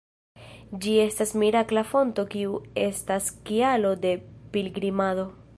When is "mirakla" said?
1.41-1.83